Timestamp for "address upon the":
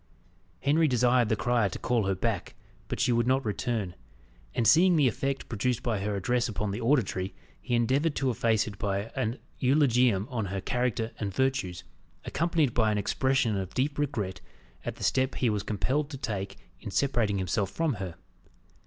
6.15-6.81